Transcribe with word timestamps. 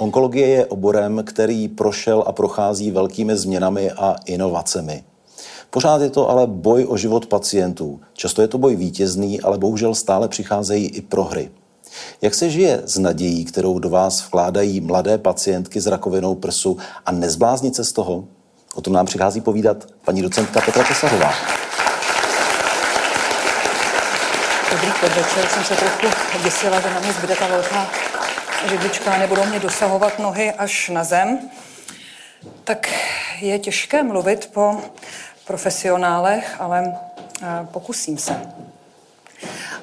Onkologie 0.00 0.46
je 0.46 0.66
oborem, 0.66 1.22
který 1.26 1.68
prošel 1.68 2.24
a 2.26 2.32
prochází 2.32 2.90
velkými 2.90 3.36
změnami 3.36 3.90
a 3.90 4.16
inovacemi. 4.26 5.04
Pořád 5.70 6.02
je 6.02 6.10
to 6.10 6.30
ale 6.30 6.46
boj 6.46 6.86
o 6.88 6.96
život 6.96 7.26
pacientů. 7.26 8.00
Často 8.12 8.42
je 8.42 8.48
to 8.48 8.58
boj 8.58 8.76
vítězný, 8.76 9.40
ale 9.40 9.58
bohužel 9.58 9.94
stále 9.94 10.28
přicházejí 10.28 10.86
i 10.86 11.00
prohry. 11.00 11.50
Jak 12.22 12.34
se 12.34 12.50
žije 12.50 12.82
s 12.84 12.98
nadějí, 12.98 13.44
kterou 13.44 13.78
do 13.78 13.88
vás 13.90 14.26
vkládají 14.26 14.80
mladé 14.80 15.18
pacientky 15.18 15.80
s 15.80 15.86
rakovinou 15.86 16.34
prsu 16.34 16.76
a 17.06 17.12
nezbláznit 17.12 17.76
se 17.76 17.84
z 17.84 17.92
toho? 17.92 18.24
O 18.74 18.80
tom 18.80 18.92
nám 18.92 19.06
přichází 19.06 19.40
povídat 19.40 19.86
paní 20.04 20.22
docentka 20.22 20.60
Petra 20.60 20.84
Tesařová. 20.84 21.32
Dobrý 24.70 24.88
podvečer, 25.00 25.46
jsem 25.46 25.64
se 25.64 25.74
trochu 25.74 26.06
děsila, 26.44 26.80
že 26.80 26.90
na 26.94 27.00
mě 27.00 27.12
zbyde 27.12 27.36
ta 27.36 27.46
velká 27.48 28.09
židlička 28.68 29.18
nebudou 29.18 29.44
mě 29.44 29.60
dosahovat 29.60 30.18
nohy 30.18 30.52
až 30.52 30.88
na 30.88 31.04
zem, 31.04 31.50
tak 32.64 32.88
je 33.40 33.58
těžké 33.58 34.02
mluvit 34.02 34.50
po 34.52 34.80
profesionálech, 35.44 36.56
ale 36.58 36.98
eh, 37.42 37.46
pokusím 37.72 38.18
se. 38.18 38.40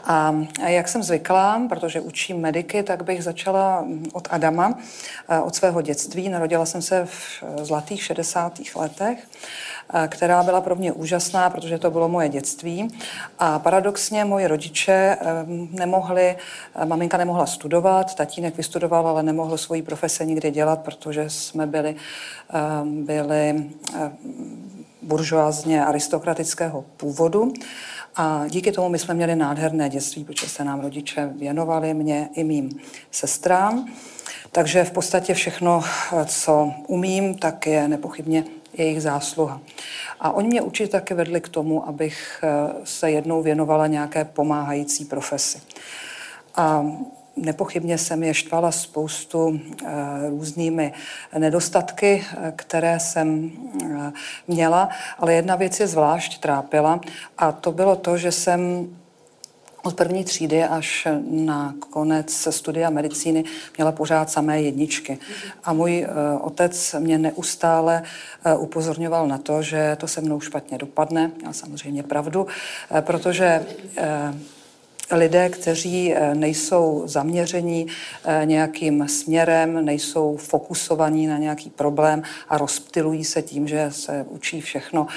A 0.03 0.35
jak 0.67 0.87
jsem 0.87 1.03
zvyklá, 1.03 1.61
protože 1.69 2.01
učím 2.01 2.37
mediky, 2.37 2.83
tak 2.83 3.03
bych 3.03 3.23
začala 3.23 3.85
od 4.13 4.27
Adama, 4.31 4.79
od 5.43 5.55
svého 5.55 5.81
dětství. 5.81 6.29
Narodila 6.29 6.65
jsem 6.65 6.81
se 6.81 7.05
v 7.05 7.43
zlatých 7.63 8.03
60. 8.03 8.53
letech 8.75 9.27
která 10.07 10.43
byla 10.43 10.61
pro 10.61 10.75
mě 10.75 10.91
úžasná, 10.91 11.49
protože 11.49 11.77
to 11.77 11.91
bylo 11.91 12.09
moje 12.09 12.29
dětství. 12.29 12.97
A 13.39 13.59
paradoxně 13.59 14.25
moji 14.25 14.47
rodiče 14.47 14.93
eh, 14.93 15.17
nemohli, 15.71 16.35
eh, 16.75 16.85
maminka 16.85 17.17
nemohla 17.17 17.45
studovat, 17.45 18.15
tatínek 18.15 18.57
vystudoval, 18.57 19.07
ale 19.07 19.23
nemohl 19.23 19.57
svoji 19.57 19.81
profese 19.81 20.25
nikdy 20.25 20.51
dělat, 20.51 20.79
protože 20.79 21.29
jsme 21.29 21.67
byli, 21.67 21.95
byli 22.83 23.69
buržoázně 25.01 25.85
aristokratického 25.85 26.85
původu. 26.97 27.53
A 28.15 28.43
díky 28.47 28.71
tomu 28.71 28.89
my 28.89 28.99
jsme 28.99 29.13
měli 29.13 29.35
nádherné 29.35 29.89
dětství, 29.89 30.23
protože 30.23 30.49
se 30.49 30.63
nám 30.63 30.79
rodiče 30.79 31.29
věnovali, 31.35 31.93
mě 31.93 32.29
i 32.33 32.43
mým 32.43 32.79
sestrám. 33.11 33.87
Takže 34.51 34.83
v 34.83 34.91
podstatě 34.91 35.33
všechno, 35.33 35.83
co 36.25 36.73
umím, 36.87 37.35
tak 37.35 37.67
je 37.67 37.87
nepochybně 37.87 38.43
jejich 38.73 39.01
zásluha. 39.01 39.61
A 40.19 40.31
oni 40.31 40.47
mě 40.47 40.61
určitě 40.61 40.91
taky 40.91 41.13
vedli 41.13 41.41
k 41.41 41.49
tomu, 41.49 41.87
abych 41.87 42.43
eh, 42.43 42.73
se 42.83 43.11
jednou 43.11 43.41
věnovala 43.41 43.87
nějaké 43.87 44.25
pomáhající 44.25 45.05
profesi. 45.05 45.61
A 46.55 46.85
nepochybně 47.37 47.97
jsem 47.97 48.23
je 48.23 48.33
štvala 48.33 48.71
spoustu 48.71 49.59
eh, 49.59 49.89
různými 50.29 50.93
nedostatky, 51.37 52.23
eh, 52.25 52.53
které 52.55 52.99
jsem 52.99 53.51
měla, 54.47 54.89
ale 55.17 55.33
jedna 55.33 55.55
věc 55.55 55.79
je 55.79 55.87
zvlášť 55.87 56.41
trápila 56.41 56.99
a 57.37 57.51
to 57.51 57.71
bylo 57.71 57.95
to, 57.95 58.17
že 58.17 58.31
jsem 58.31 58.89
od 59.83 59.95
první 59.95 60.23
třídy 60.23 60.63
až 60.63 61.07
na 61.31 61.75
konec 61.79 62.47
studia 62.49 62.89
medicíny 62.89 63.43
měla 63.77 63.91
pořád 63.91 64.29
samé 64.29 64.61
jedničky. 64.61 65.17
A 65.63 65.73
můj 65.73 66.07
otec 66.41 66.95
mě 66.99 67.17
neustále 67.17 68.03
upozorňoval 68.57 69.27
na 69.27 69.37
to, 69.37 69.61
že 69.61 69.97
to 69.99 70.07
se 70.07 70.21
mnou 70.21 70.39
špatně 70.39 70.77
dopadne. 70.77 71.31
Měl 71.37 71.53
samozřejmě 71.53 72.03
pravdu, 72.03 72.47
protože 73.01 73.65
lidé, 75.11 75.49
kteří 75.49 76.15
nejsou 76.33 77.03
zaměření 77.05 77.87
nějakým 78.43 79.07
směrem, 79.07 79.85
nejsou 79.85 80.37
fokusovaní 80.37 81.27
na 81.27 81.37
nějaký 81.37 81.69
problém 81.69 82.23
a 82.49 82.57
rozptilují 82.57 83.23
se 83.23 83.41
tím, 83.41 83.67
že 83.67 83.87
se 83.91 84.25
učí 84.29 84.61
všechno 84.61 85.07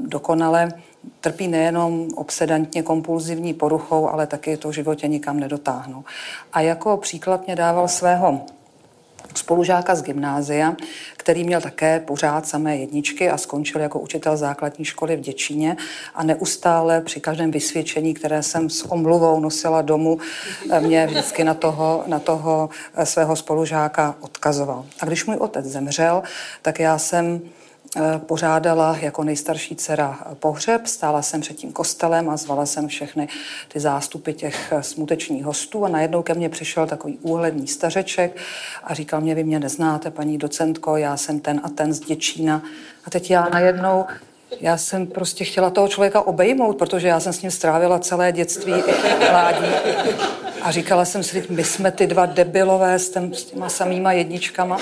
dokonale, 0.00 0.72
trpí 1.20 1.48
nejenom 1.48 2.08
obsedantně 2.14 2.82
kompulzivní 2.82 3.54
poruchou, 3.54 4.08
ale 4.08 4.26
taky 4.26 4.56
to 4.56 4.72
životě 4.72 5.08
nikam 5.08 5.40
nedotáhnou. 5.40 6.04
A 6.52 6.60
jako 6.60 6.96
příklad 6.96 7.46
mě 7.46 7.56
dával 7.56 7.88
svého 7.88 8.40
spolužáka 9.34 9.94
z 9.94 10.02
gymnázia, 10.02 10.76
který 11.16 11.44
měl 11.44 11.60
také 11.60 12.00
pořád 12.00 12.46
samé 12.46 12.76
jedničky 12.76 13.30
a 13.30 13.38
skončil 13.38 13.80
jako 13.80 13.98
učitel 13.98 14.36
základní 14.36 14.84
školy 14.84 15.16
v 15.16 15.20
Děčíně 15.20 15.76
a 16.14 16.24
neustále 16.24 17.00
při 17.00 17.20
každém 17.20 17.50
vysvědčení, 17.50 18.14
které 18.14 18.42
jsem 18.42 18.70
s 18.70 18.82
omluvou 18.92 19.40
nosila 19.40 19.82
domů, 19.82 20.18
mě 20.80 21.06
vždycky 21.06 21.44
na 21.44 21.54
toho, 21.54 22.04
na 22.06 22.18
toho 22.18 22.70
svého 23.04 23.36
spolužáka 23.36 24.14
odkazoval. 24.20 24.86
A 25.00 25.06
když 25.06 25.24
můj 25.24 25.36
otec 25.36 25.66
zemřel, 25.66 26.22
tak 26.62 26.80
já 26.80 26.98
jsem 26.98 27.40
Eh, 27.40 27.59
pořádala 28.18 28.96
jako 29.00 29.24
nejstarší 29.24 29.76
dcera 29.76 30.18
pohřeb, 30.34 30.86
stála 30.86 31.22
jsem 31.22 31.40
před 31.40 31.56
tím 31.56 31.72
kostelem 31.72 32.30
a 32.30 32.36
zvala 32.36 32.66
jsem 32.66 32.88
všechny 32.88 33.28
ty 33.68 33.80
zástupy 33.80 34.32
těch 34.32 34.72
eh, 34.72 34.82
smutečních 34.82 35.44
hostů 35.44 35.84
a 35.84 35.88
najednou 35.88 36.22
ke 36.22 36.34
mně 36.34 36.48
přišel 36.48 36.86
takový 36.86 37.18
úhledný 37.22 37.66
stařeček 37.66 38.36
a 38.84 38.94
říkal 38.94 39.20
mě, 39.20 39.34
vy 39.34 39.44
mě 39.44 39.60
neznáte, 39.60 40.10
paní 40.10 40.38
docentko, 40.38 40.96
já 40.96 41.16
jsem 41.16 41.40
ten 41.40 41.60
a 41.64 41.68
ten 41.68 41.92
z 41.92 42.00
Děčína. 42.00 42.62
A 43.04 43.10
teď 43.10 43.30
já 43.30 43.48
najednou 43.48 44.04
já 44.60 44.76
jsem 44.76 45.06
prostě 45.06 45.44
chtěla 45.44 45.70
toho 45.70 45.88
člověka 45.88 46.20
obejmout, 46.20 46.78
protože 46.78 47.08
já 47.08 47.20
jsem 47.20 47.32
s 47.32 47.42
ním 47.42 47.50
strávila 47.50 47.98
celé 47.98 48.32
dětství 48.32 48.72
i 48.72 48.94
mládí. 49.30 49.66
A 50.62 50.70
říkala 50.70 51.04
jsem 51.04 51.22
si, 51.22 51.46
my 51.50 51.64
jsme 51.64 51.90
ty 51.90 52.06
dva 52.06 52.26
debilové 52.26 52.98
s, 52.98 53.16
s 53.16 53.44
těma 53.44 53.68
samýma 53.68 54.12
jedničkama 54.12 54.78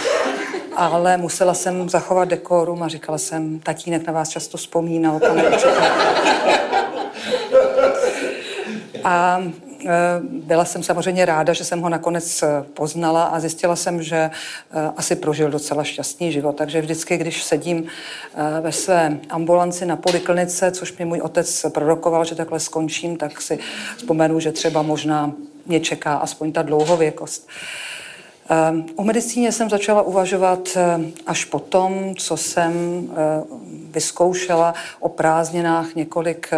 ale 0.79 1.17
musela 1.17 1.55
jsem 1.55 1.89
zachovat 1.89 2.29
dekorum 2.29 2.83
a 2.83 2.89
říkala 2.89 3.19
jsem, 3.19 3.61
tatínek 3.61 4.07
na 4.07 4.13
vás 4.13 4.29
často 4.29 4.59
vzpomínal, 4.59 5.21
pane. 5.21 5.45
A 9.05 9.43
e, 9.43 9.95
byla 10.23 10.65
jsem 10.65 10.83
samozřejmě 10.83 11.25
ráda, 11.25 11.53
že 11.53 11.65
jsem 11.65 11.81
ho 11.81 11.89
nakonec 11.89 12.43
e, 12.43 12.47
poznala 12.75 13.25
a 13.25 13.41
zjistila 13.41 13.77
jsem, 13.77 14.03
že 14.03 14.17
e, 14.17 14.31
asi 14.97 15.17
prožil 15.17 15.51
docela 15.51 15.85
šťastný 15.85 16.33
život. 16.33 16.57
Takže 16.57 16.81
vždycky, 16.81 17.17
když 17.17 17.43
sedím 17.43 17.87
ve 18.61 18.73
své 18.73 19.19
ambulanci 19.31 19.87
na 19.87 19.97
poliklinice, 19.97 20.71
což 20.71 20.99
mi 20.99 21.05
můj 21.05 21.21
otec 21.21 21.67
prorokoval, 21.75 22.25
že 22.25 22.35
takhle 22.35 22.61
skončím, 22.61 23.17
tak 23.17 23.41
si 23.41 23.59
vzpomenu, 23.97 24.41
že 24.41 24.53
třeba 24.53 24.83
možná 24.83 25.33
mě 25.67 25.81
čeká 25.81 26.15
aspoň 26.15 26.53
ta 26.53 26.63
dlouhověkost. 26.63 27.49
O 28.97 29.05
medicíně 29.05 29.53
jsem 29.53 29.71
začala 29.71 30.03
uvažovat 30.03 30.69
ehm, 30.77 31.13
až 31.27 31.45
potom, 31.45 32.15
co 32.17 32.37
jsem 32.37 32.73
ehm, 32.73 33.45
vyzkoušela 33.91 34.75
o 35.01 35.09
prázdninách 35.09 35.95
několik 35.95 36.51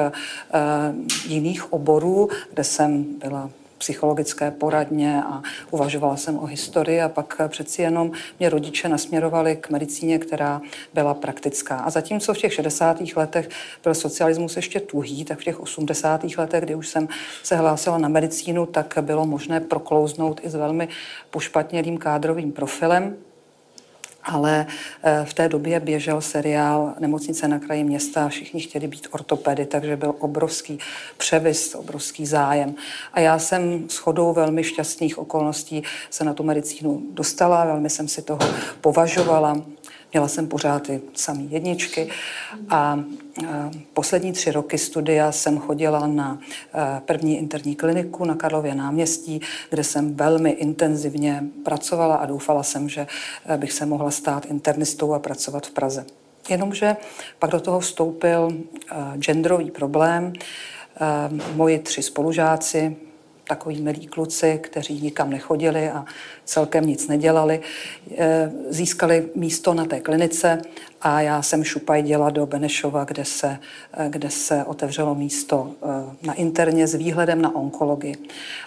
jiných 1.27 1.73
oborů, 1.73 2.29
kde 2.53 2.65
jsem 2.65 3.05
byla 3.05 3.50
psychologické 3.81 4.51
poradně 4.51 5.23
a 5.23 5.43
uvažovala 5.71 6.17
jsem 6.17 6.39
o 6.39 6.47
historii 6.47 7.01
a 7.01 7.09
pak 7.09 7.41
přeci 7.49 7.83
jenom 7.83 8.13
mě 8.39 8.49
rodiče 8.49 8.89
nasměrovali 8.89 9.56
k 9.56 9.71
medicíně, 9.71 10.19
která 10.19 10.61
byla 10.94 11.15
praktická. 11.15 11.77
A 11.77 11.91
zatímco 11.91 12.35
v 12.35 12.38
těch 12.38 12.55
60. 12.55 13.00
letech 13.17 13.49
byl 13.85 13.94
socialismus 13.94 14.56
ještě 14.56 14.81
tuhý, 14.81 15.25
tak 15.25 15.38
v 15.38 15.44
těch 15.44 15.61
80. 15.61 16.25
letech, 16.38 16.65
kdy 16.65 16.75
už 16.75 16.88
jsem 16.88 17.09
se 17.43 17.56
hlásila 17.56 17.99
na 17.99 18.09
medicínu, 18.09 18.67
tak 18.67 18.99
bylo 19.00 19.27
možné 19.27 19.61
proklouznout 19.61 20.41
i 20.44 20.50
s 20.50 20.55
velmi 20.55 20.88
pošpatnělým 21.31 21.99
kádrovým 21.99 22.53
profilem 22.53 23.17
ale 24.22 24.67
eh, 25.02 25.25
v 25.25 25.34
té 25.34 25.49
době 25.49 25.81
běžel 25.81 26.20
seriál 26.20 26.94
Nemocnice 26.99 27.49
na 27.49 27.58
kraji 27.58 27.84
města 27.84 28.28
všichni 28.28 28.61
chtěli 28.61 28.88
být 28.88 29.08
ortopedy, 29.11 29.67
takže 29.67 29.96
byl 29.96 30.14
obrovský 30.19 30.78
převis, 31.17 31.75
obrovský 31.75 32.26
zájem. 32.26 32.75
A 33.12 33.20
já 33.20 33.38
jsem 33.38 33.88
s 33.88 33.96
chodou 33.96 34.32
velmi 34.32 34.64
šťastných 34.64 35.19
okolností 35.19 35.82
se 36.11 36.25
na 36.25 36.34
tu 36.34 36.43
medicínu 36.43 37.02
dostala, 37.11 37.64
velmi 37.64 37.90
jsem 37.90 38.08
si 38.08 38.22
toho 38.22 38.40
považovala. 38.81 39.62
Měla 40.12 40.29
jsem 40.29 40.49
pořád 40.49 40.83
ty 40.83 41.01
samé 41.15 41.43
jedničky 41.43 42.09
a 42.69 43.01
poslední 43.95 44.33
tři 44.33 44.53
roky 44.53 44.79
studia 44.79 45.33
jsem 45.33 45.59
chodila 45.59 46.07
na 46.07 46.39
první 47.05 47.39
interní 47.39 47.75
kliniku 47.75 48.25
na 48.25 48.35
Karlově 48.35 48.75
náměstí, 48.75 49.41
kde 49.71 49.85
jsem 49.85 50.15
velmi 50.15 50.51
intenzivně 50.51 51.45
pracovala 51.65 52.17
a 52.17 52.27
doufala 52.27 52.62
jsem, 52.62 52.89
že 52.89 53.07
bych 53.57 53.73
se 53.73 53.87
mohla 53.87 54.11
stát 54.11 54.47
internistou 54.47 55.15
a 55.15 55.19
pracovat 55.19 55.67
v 55.67 55.71
Praze. 55.71 56.07
Jenomže 56.49 56.97
pak 57.39 57.51
do 57.51 57.61
toho 57.61 57.81
vstoupil 57.81 58.53
genderový 59.17 59.71
problém. 59.71 60.33
Moji 61.55 61.79
tři 61.79 62.03
spolužáci, 62.03 62.97
takový 63.50 63.82
milí 63.82 64.06
kluci, 64.06 64.58
kteří 64.62 65.00
nikam 65.00 65.31
nechodili 65.31 65.91
a 65.91 66.05
celkem 66.44 66.87
nic 66.87 67.08
nedělali, 67.08 67.61
eh, 68.19 68.52
získali 68.69 69.29
místo 69.35 69.75
na 69.75 69.85
té 69.85 70.00
klinice 70.00 70.62
a 71.02 71.20
já 71.20 71.43
jsem 71.43 71.64
šupaj 71.64 72.02
děla 72.02 72.31
do 72.31 72.47
Benešova, 72.47 73.05
kde 73.05 73.25
se, 73.25 73.58
eh, 73.93 74.08
kde 74.08 74.31
se 74.31 74.64
otevřelo 74.64 75.14
místo 75.14 75.70
eh, 75.70 76.26
na 76.26 76.35
interně 76.35 76.87
s 76.87 76.94
výhledem 76.94 77.43
na 77.43 77.55
onkologii. 77.55 78.17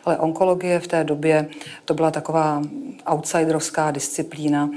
Ale 0.06 0.18
onkologie 0.18 0.80
v 0.80 0.88
té 0.88 1.04
době 1.04 1.48
to 1.86 1.94
byla 1.94 2.12
taková 2.12 2.62
outsiderovská 3.06 3.92
disciplína, 3.92 4.70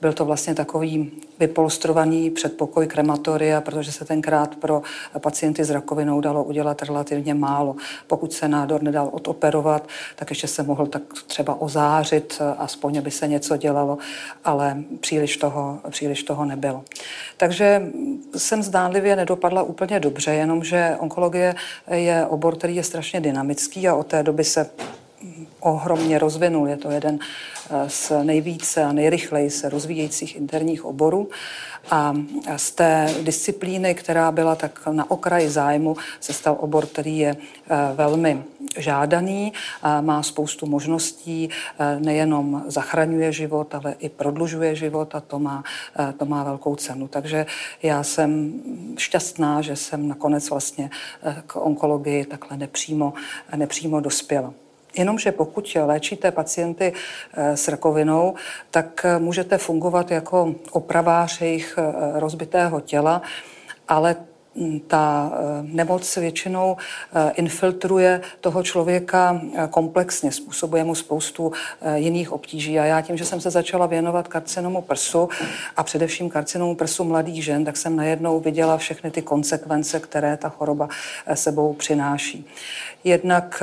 byl 0.00 0.12
to 0.12 0.24
vlastně 0.24 0.54
takový 0.54 1.12
vypolstrovaný 1.38 2.30
předpokoj 2.30 2.86
krematoria, 2.86 3.60
protože 3.60 3.92
se 3.92 4.04
tenkrát 4.04 4.56
pro 4.56 4.82
pacienty 5.18 5.64
s 5.64 5.70
rakovinou 5.70 6.20
dalo 6.20 6.44
udělat 6.44 6.82
relativně 6.82 7.34
málo. 7.34 7.76
Pokud 8.06 8.32
se 8.32 8.48
nádor 8.48 8.82
nedal 8.82 9.08
odoperovat, 9.12 9.88
tak 10.16 10.30
ještě 10.30 10.46
se 10.46 10.62
mohl 10.62 10.86
tak 10.86 11.02
třeba 11.26 11.60
ozářit, 11.60 12.42
aspoň 12.58 13.00
by 13.00 13.10
se 13.10 13.28
něco 13.28 13.56
dělalo, 13.56 13.98
ale 14.44 14.82
příliš 15.00 15.36
toho, 15.36 15.80
příliš 15.90 16.22
toho 16.22 16.44
nebylo. 16.44 16.84
Takže 17.36 17.82
jsem 18.36 18.62
zdánlivě 18.62 19.16
nedopadla 19.16 19.62
úplně 19.62 20.00
dobře, 20.00 20.34
jenomže 20.34 20.96
onkologie 20.98 21.54
je 21.90 22.26
obor, 22.26 22.56
který 22.56 22.76
je 22.76 22.82
strašně 22.82 23.20
dynamický 23.20 23.88
a 23.88 23.94
od 23.94 24.06
té 24.06 24.22
doby 24.22 24.44
se 24.44 24.70
ohromně 25.60 26.18
rozvinul. 26.18 26.68
Je 26.68 26.76
to 26.76 26.90
jeden 26.90 27.18
eh, 27.70 27.90
z 27.90 28.12
nejvíce 28.22 28.84
a 28.84 28.92
nejrychleji 28.92 29.50
se 29.50 29.68
rozvíjejících 29.68 30.36
interních 30.36 30.84
oborů. 30.84 31.28
A 31.90 32.14
z 32.56 32.70
té 32.70 33.14
disciplíny, 33.22 33.94
která 33.94 34.32
byla 34.32 34.54
tak 34.54 34.86
na 34.92 35.10
okraji 35.10 35.50
zájmu, 35.50 35.96
se 36.20 36.32
stal 36.32 36.56
obor, 36.60 36.86
který 36.86 37.18
je 37.18 37.36
eh, 37.36 37.76
velmi 37.94 38.44
žádaný, 38.76 39.52
má 40.00 40.22
spoustu 40.22 40.66
možností, 40.66 41.50
eh, 41.50 42.00
nejenom 42.00 42.64
zachraňuje 42.66 43.32
život, 43.32 43.74
ale 43.74 43.94
i 43.98 44.08
prodlužuje 44.08 44.74
život 44.74 45.14
a 45.14 45.20
to 45.20 45.38
má, 45.38 45.64
to 46.16 46.24
má 46.24 46.44
velkou 46.44 46.76
cenu. 46.76 47.08
Takže 47.08 47.46
já 47.82 48.02
jsem 48.02 48.52
šťastná, 48.98 49.62
že 49.62 49.76
jsem 49.76 50.08
nakonec 50.08 50.50
vlastně 50.50 50.90
k 51.46 51.56
onkologii 51.56 52.24
takhle 52.24 52.56
nepřímo, 52.56 53.12
nepřímo 53.56 54.00
dospěla. 54.00 54.54
Jenomže 54.98 55.32
pokud 55.32 55.76
léčíte 55.84 56.30
pacienty 56.30 56.92
eh, 57.34 57.56
s 57.56 57.68
rakovinou, 57.68 58.34
tak 58.70 59.04
eh, 59.04 59.18
můžete 59.18 59.58
fungovat 59.58 60.10
jako 60.10 60.54
opravář 60.70 61.40
jejich 61.40 61.78
eh, 61.78 62.20
rozbitého 62.20 62.80
těla, 62.80 63.22
ale 63.88 64.16
hm, 64.56 64.80
ta 64.86 65.32
nemoc 65.62 66.16
většinou 66.16 66.76
infiltruje 67.34 68.20
toho 68.40 68.62
člověka 68.62 69.40
komplexně, 69.70 70.32
způsobuje 70.32 70.84
mu 70.84 70.94
spoustu 70.94 71.52
jiných 71.94 72.32
obtíží. 72.32 72.78
A 72.78 72.84
já 72.84 73.00
tím, 73.00 73.16
že 73.16 73.24
jsem 73.24 73.40
se 73.40 73.50
začala 73.50 73.86
věnovat 73.86 74.28
karcinomu 74.28 74.82
prsu 74.82 75.28
a 75.76 75.82
především 75.82 76.30
karcinomu 76.30 76.74
prsu 76.74 77.04
mladých 77.04 77.44
žen, 77.44 77.64
tak 77.64 77.76
jsem 77.76 77.96
najednou 77.96 78.40
viděla 78.40 78.76
všechny 78.76 79.10
ty 79.10 79.22
konsekvence, 79.22 80.00
které 80.00 80.36
ta 80.36 80.48
choroba 80.48 80.88
sebou 81.34 81.72
přináší. 81.72 82.46
Jednak 83.04 83.62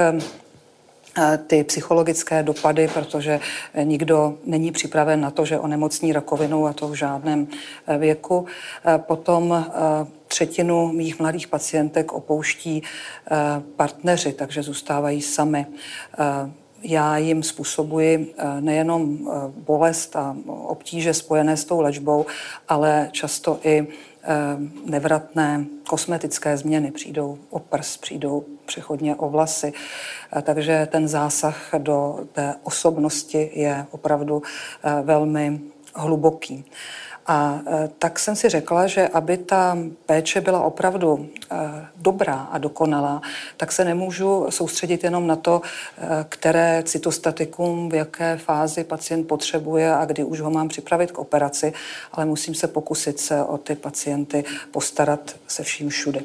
ty 1.47 1.63
psychologické 1.63 2.43
dopady, 2.43 2.87
protože 2.87 3.39
nikdo 3.83 4.37
není 4.45 4.71
připraven 4.71 5.21
na 5.21 5.31
to, 5.31 5.45
že 5.45 5.59
onemocní 5.59 6.13
rakovinou 6.13 6.65
a 6.65 6.73
to 6.73 6.87
v 6.87 6.93
žádném 6.93 7.47
eh, 7.87 7.97
věku. 7.97 8.45
Eh, 8.85 8.97
potom 8.97 9.53
eh, 9.53 10.07
třetinu 10.27 10.91
mých 10.91 11.19
mladých 11.19 11.47
pacientek 11.47 12.13
opouští 12.13 12.83
partneři, 13.75 14.33
takže 14.33 14.63
zůstávají 14.63 15.21
sami. 15.21 15.65
Já 16.83 17.17
jim 17.17 17.43
způsobuji 17.43 18.33
nejenom 18.59 19.17
bolest 19.49 20.15
a 20.15 20.35
obtíže 20.47 21.13
spojené 21.13 21.57
s 21.57 21.65
tou 21.65 21.81
léčbou, 21.81 22.25
ale 22.67 23.09
často 23.11 23.59
i 23.63 23.87
nevratné 24.85 25.65
kosmetické 25.89 26.57
změny. 26.57 26.91
Přijdou 26.91 27.37
o 27.49 27.59
prs, 27.59 27.97
přijdou 27.97 28.45
přechodně 28.65 29.15
o 29.15 29.29
vlasy. 29.29 29.73
Takže 30.43 30.87
ten 30.91 31.07
zásah 31.07 31.69
do 31.77 32.19
té 32.31 32.55
osobnosti 32.63 33.51
je 33.53 33.85
opravdu 33.91 34.41
eh, 34.83 35.01
velmi 35.03 35.61
hluboký. 35.95 36.65
A 37.29 37.61
e, 37.67 37.89
tak 37.99 38.19
jsem 38.19 38.35
si 38.35 38.49
řekla, 38.49 38.87
že 38.87 39.07
aby 39.07 39.37
ta 39.37 39.77
péče 40.05 40.41
byla 40.41 40.61
opravdu 40.61 41.29
e, 41.51 41.55
dobrá 41.95 42.35
a 42.51 42.57
dokonalá, 42.57 43.21
tak 43.57 43.71
se 43.71 43.85
nemůžu 43.85 44.45
soustředit 44.49 45.03
jenom 45.03 45.27
na 45.27 45.35
to, 45.35 45.61
e, 45.61 46.25
které 46.29 46.83
cytostatikum 46.85 47.89
v 47.89 47.93
jaké 47.93 48.37
fázi 48.37 48.83
pacient 48.83 49.27
potřebuje 49.27 49.95
a 49.95 50.05
kdy 50.05 50.23
už 50.23 50.39
ho 50.39 50.49
mám 50.49 50.67
připravit 50.67 51.11
k 51.11 51.17
operaci, 51.17 51.73
ale 52.11 52.25
musím 52.25 52.55
se 52.55 52.67
pokusit 52.67 53.19
se 53.19 53.43
o 53.43 53.57
ty 53.57 53.75
pacienty 53.75 54.43
postarat 54.71 55.35
se 55.47 55.63
vším 55.63 55.89
všude. 55.89 56.21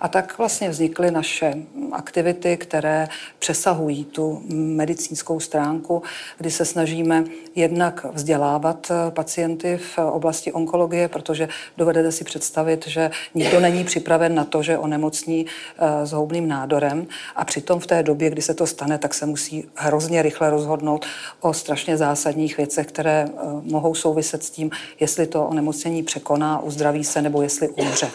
A 0.00 0.08
tak 0.08 0.38
vlastně 0.38 0.70
vznikly 0.70 1.10
naše 1.10 1.54
aktivity, 1.92 2.56
které 2.56 3.08
přesahují 3.38 4.04
tu 4.04 4.42
medicínskou 4.54 5.40
stránku, 5.40 6.02
kdy 6.38 6.50
se 6.50 6.64
snažíme 6.64 7.24
jednak 7.54 8.06
vzdělávat 8.12 8.92
pacienty 9.10 9.76
v 9.76 9.98
oblasti 9.98 10.41
oblasti 10.42 10.52
onkologie, 10.52 11.08
protože 11.08 11.48
dovedete 11.76 12.12
si 12.12 12.24
představit, 12.24 12.86
že 12.86 13.10
nikdo 13.34 13.60
není 13.60 13.84
připraven 13.84 14.34
na 14.34 14.44
to, 14.44 14.62
že 14.62 14.78
onemocní 14.78 15.46
eh, 15.46 16.06
s 16.06 16.12
houbným 16.12 16.48
nádorem 16.48 17.06
a 17.36 17.44
přitom 17.44 17.80
v 17.80 17.86
té 17.86 18.02
době, 18.02 18.30
kdy 18.30 18.42
se 18.42 18.54
to 18.54 18.66
stane, 18.66 18.98
tak 18.98 19.14
se 19.14 19.26
musí 19.26 19.68
hrozně 19.74 20.22
rychle 20.22 20.50
rozhodnout 20.50 21.06
o 21.40 21.52
strašně 21.52 21.96
zásadních 21.96 22.56
věcech, 22.56 22.86
které 22.86 23.26
eh, 23.26 23.32
mohou 23.62 23.94
souviset 23.94 24.42
s 24.42 24.50
tím, 24.50 24.70
jestli 25.00 25.26
to 25.26 25.46
onemocnění 25.46 26.02
překoná, 26.02 26.62
uzdraví 26.62 27.04
se 27.04 27.22
nebo 27.22 27.42
jestli 27.42 27.68
umře. 27.68 28.10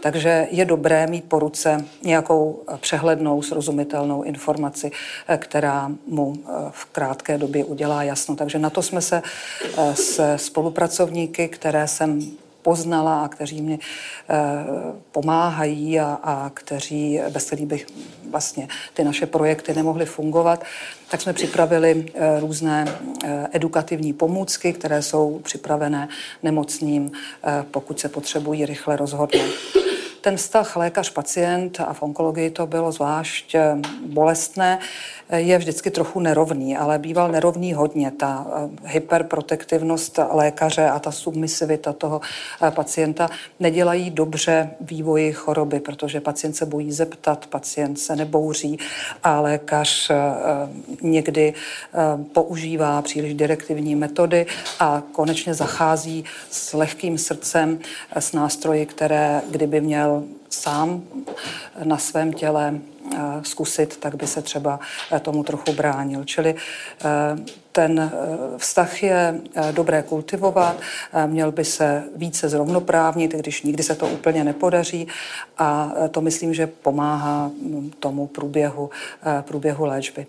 Takže 0.00 0.48
je 0.50 0.64
dobré 0.64 1.06
mít 1.06 1.24
po 1.24 1.38
ruce 1.38 1.84
nějakou 2.02 2.62
eh, 2.68 2.76
přehlednou, 2.80 3.42
srozumitelnou 3.42 4.22
informaci, 4.22 4.90
která 5.36 5.90
mu 6.06 6.34
v 6.70 6.84
krátké 6.84 7.38
době 7.38 7.64
udělá 7.64 8.02
jasno. 8.02 8.36
Takže 8.36 8.58
na 8.58 8.70
to 8.70 8.82
jsme 8.82 9.00
se 9.00 9.22
s 9.94 10.36
spolupracovníky, 10.36 11.48
které 11.48 11.69
jsem 11.86 12.20
poznala 12.62 13.24
a 13.24 13.28
kteří 13.28 13.62
mě 13.62 13.78
eh, 13.78 14.36
pomáhají 15.12 16.00
a, 16.00 16.18
a 16.22 16.50
kteří, 16.54 17.20
bez 17.30 17.44
kterých 17.46 17.66
bych 17.66 17.86
vlastně 18.30 18.68
ty 18.94 19.04
naše 19.04 19.26
projekty 19.26 19.74
nemohly 19.74 20.06
fungovat, 20.06 20.64
tak 21.10 21.20
jsme 21.20 21.32
připravili 21.32 22.06
eh, 22.14 22.40
různé 22.40 22.84
eh, 23.24 23.46
edukativní 23.52 24.12
pomůcky, 24.12 24.72
které 24.72 25.02
jsou 25.02 25.40
připravené 25.44 26.08
nemocným, 26.42 27.10
pokud 27.70 28.00
se 28.00 28.08
potřebují 28.08 28.66
rychle 28.66 28.96
rozhodnout. 28.96 29.89
Ten 30.20 30.36
vztah 30.36 30.76
lékař-pacient 30.76 31.80
a 31.80 31.92
v 31.92 32.02
onkologii 32.02 32.50
to 32.50 32.66
bylo 32.66 32.92
zvlášť 32.92 33.56
bolestné 34.06 34.78
je 35.36 35.58
vždycky 35.58 35.90
trochu 35.90 36.20
nerovný, 36.20 36.76
ale 36.76 36.98
býval 36.98 37.32
nerovný 37.32 37.72
hodně. 37.74 38.10
Ta 38.10 38.46
eh, 38.46 38.68
hyperprotektivnost 38.84 40.18
lékaře 40.30 40.88
a 40.88 40.98
ta 40.98 41.12
submisivita 41.12 41.92
toho 41.92 42.20
eh, 42.62 42.70
pacienta 42.70 43.28
nedělají 43.60 44.10
dobře 44.10 44.70
vývoji 44.80 45.32
choroby, 45.32 45.80
protože 45.80 46.20
pacient 46.20 46.52
se 46.52 46.66
bojí 46.66 46.92
zeptat, 46.92 47.46
pacient 47.46 47.98
se 47.98 48.16
nebouří 48.16 48.78
a 49.22 49.40
lékař 49.40 50.10
eh, 50.10 50.16
někdy 51.02 51.54
používá 52.32 53.02
příliš 53.02 53.34
direktivní 53.34 53.94
metody 53.94 54.46
a 54.80 55.02
konečně 55.12 55.54
zachází 55.54 56.24
s 56.50 56.72
lehkým 56.72 57.18
srdcem 57.18 57.78
s 58.16 58.32
nástroji, 58.32 58.86
které 58.86 59.42
kdyby 59.50 59.80
měl 59.80 60.09
сам 60.50 61.02
na 61.84 61.98
svém 61.98 62.32
těle 62.32 62.74
eh, 63.14 63.18
zkusit, 63.42 63.96
tak 63.96 64.14
by 64.14 64.26
se 64.26 64.42
třeba 64.42 64.80
eh, 65.12 65.20
tomu 65.20 65.42
trochu 65.42 65.72
bránil. 65.72 66.24
Čili 66.24 66.54
eh, 66.54 67.06
ten 67.72 68.12
vztah 68.56 69.02
je 69.02 69.40
dobré 69.70 70.02
kultivovat, 70.02 70.76
měl 71.26 71.52
by 71.52 71.64
se 71.64 72.04
více 72.16 72.48
zrovnoprávnit, 72.48 73.32
když 73.32 73.62
nikdy 73.62 73.82
se 73.82 73.94
to 73.94 74.06
úplně 74.06 74.44
nepodaří 74.44 75.08
a 75.58 75.92
to 76.10 76.20
myslím, 76.20 76.54
že 76.54 76.66
pomáhá 76.66 77.46
hm, 77.46 77.90
tomu 78.00 78.26
průběhu, 78.26 78.90
průběhu 79.40 79.84
léčby. 79.84 80.26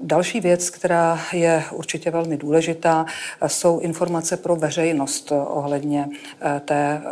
Další 0.00 0.40
věc, 0.40 0.70
která 0.70 1.20
je 1.32 1.64
určitě 1.72 2.10
velmi 2.10 2.36
důležitá, 2.36 3.06
jsou 3.46 3.78
informace 3.78 4.36
pro 4.36 4.56
veřejnost 4.56 5.32
ohledně 5.32 6.08
té 6.64 7.02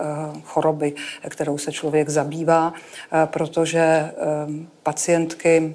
choroby, 0.45 0.95
kterou 1.29 1.59
se 1.59 1.73
člověk 1.73 2.09
zabývá, 2.09 2.73
protože 3.33 4.11
pacientky 4.83 5.75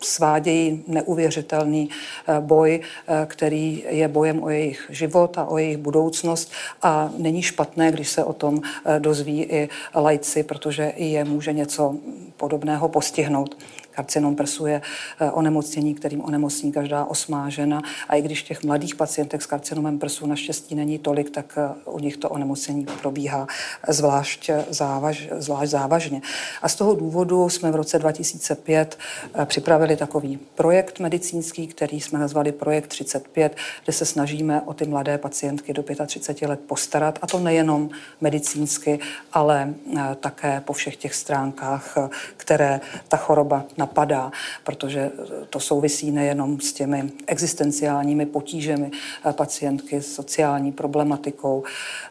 svádějí 0.00 0.84
neuvěřitelný 0.86 1.88
eh, 1.88 2.40
boj, 2.40 2.80
eh, 2.80 3.26
který 3.26 3.84
je 3.88 4.08
bojem 4.08 4.42
o 4.42 4.50
jejich 4.50 4.86
život 4.88 5.38
a 5.38 5.44
o 5.44 5.58
jejich 5.58 5.76
budoucnost 5.76 6.52
a 6.82 7.10
není 7.18 7.42
špatné, 7.42 7.92
když 7.92 8.08
se 8.08 8.24
o 8.24 8.32
tom 8.32 8.60
dozví 8.98 9.42
i 9.42 9.68
lajci, 9.94 10.42
protože 10.42 10.92
i 10.96 11.06
je 11.06 11.24
může 11.24 11.52
něco 11.52 11.96
podobného 12.36 12.88
postihnout. 12.88 13.56
Karcinom 14.00 14.36
prsu 14.36 14.66
je 14.66 14.82
eh, 15.20 15.30
onemocnění, 15.30 15.94
kterým 15.94 16.24
onemocní 16.24 16.72
každá 16.72 17.04
osmá 17.04 17.48
žena. 17.48 17.82
A 18.08 18.16
i 18.16 18.22
když 18.22 18.42
těch 18.42 18.62
mladých 18.62 18.94
pacientek 18.94 19.42
s 19.42 19.46
karcinomem 19.46 19.98
prsu 19.98 20.26
naštěstí 20.26 20.74
není 20.74 20.98
tolik, 20.98 21.30
tak 21.30 21.58
eh, 21.58 21.68
u 21.84 21.98
nich 21.98 22.16
to 22.16 22.28
onemocnění 22.28 22.86
probíhá 23.02 23.46
zvlášť, 23.88 24.48
eh, 24.48 24.64
závaž, 24.70 25.28
zvlášť 25.36 25.70
závažně. 25.70 26.22
A 26.62 26.68
z 26.68 26.74
toho 26.74 26.94
důvodu 26.94 27.48
jsme 27.48 27.70
v 27.70 27.76
roce 27.76 27.98
2005 27.98 28.98
připravili 29.44 29.96
takový 29.96 30.38
projekt 30.54 31.00
medicínský, 31.00 31.66
který 31.66 32.00
jsme 32.00 32.18
nazvali 32.18 32.52
Projekt 32.52 32.86
35, 32.86 33.56
kde 33.84 33.92
se 33.92 34.04
snažíme 34.04 34.60
o 34.60 34.74
ty 34.74 34.86
mladé 34.86 35.18
pacientky 35.18 35.72
do 35.72 35.82
35 36.06 36.48
let 36.48 36.60
postarat. 36.66 37.18
A 37.22 37.26
to 37.26 37.38
nejenom 37.38 37.90
medicínsky, 38.20 38.98
ale 39.32 39.74
také 40.20 40.60
po 40.60 40.72
všech 40.72 40.96
těch 40.96 41.14
stránkách, 41.14 41.98
které 42.36 42.80
ta 43.08 43.16
choroba 43.16 43.64
napadá, 43.90 44.32
protože 44.64 45.10
to 45.50 45.60
souvisí 45.60 46.10
nejenom 46.10 46.60
s 46.60 46.72
těmi 46.72 47.12
existenciálními 47.26 48.26
potížemi 48.26 48.90
pacientky, 49.32 50.02
s 50.02 50.14
sociální 50.14 50.72
problematikou, 50.72 51.64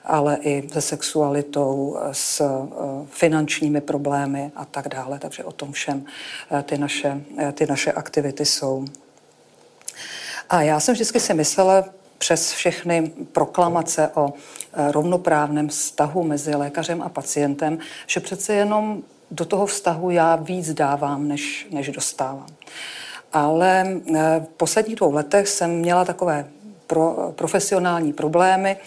ale 0.04 0.38
i 0.42 0.68
se 0.72 0.82
sexualitou, 0.82 1.98
s 2.12 2.42
eh, 2.42 3.08
finančními 3.12 3.82
problémy 3.82 4.52
a 4.56 4.66
tak 4.66 4.88
dále. 4.88 5.20
Takže 5.20 5.44
o 5.44 5.52
tom 5.52 5.72
všem 5.72 6.06
eh, 6.52 6.64
ty 6.64 6.78
naše, 6.78 7.22
eh, 7.38 7.52
ty 7.52 7.66
naše 7.66 7.92
aktivity 7.92 8.46
jsou. 8.46 8.86
A 10.50 10.62
já 10.62 10.80
jsem 10.80 10.94
vždycky 10.94 11.20
si 11.20 11.34
myslela, 11.34 11.86
přes 12.18 12.52
všechny 12.52 13.12
proklamace 13.32 14.12
o 14.14 14.34
rovnoprávném 14.92 15.68
vztahu 15.68 16.24
mezi 16.24 16.56
lékařem 16.56 17.02
a 17.02 17.10
pacientem, 17.10 17.80
že 18.08 18.20
přece 18.20 18.54
jenom 18.54 19.04
do 19.32 19.46
toho 19.46 19.66
vztahu 19.66 20.10
já 20.10 20.36
víc 20.36 20.74
dávám, 20.74 21.28
než, 21.28 21.68
než 21.72 21.90
dostávám. 21.90 22.48
Ale 23.34 23.88
eh, 24.16 24.46
v 24.46 24.58
posledních 24.58 24.96
dvou 24.96 25.12
letech 25.12 25.48
jsem 25.48 25.72
měla 25.72 26.06
takové 26.06 26.46
pro, 26.88 27.34
profesionální 27.36 28.14
problémy. 28.14 28.78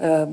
Eh, 0.00 0.26